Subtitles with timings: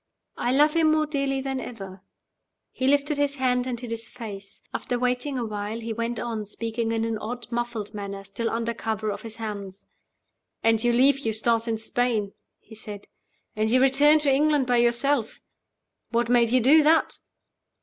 [0.35, 2.01] "I love him more dearly than ever."
[2.71, 4.63] He lifted his hands, and hid his face.
[4.73, 8.73] After waiting a while, he went on, speaking in an odd, muffled manner, still under
[8.73, 9.85] cover of his hands.
[10.63, 13.09] "And you leave Eustace in Spain," he said;
[13.55, 15.39] "and you return to England by yourself!
[16.09, 17.19] What made you do that?"